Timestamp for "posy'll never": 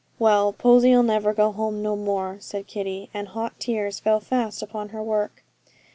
0.51-1.31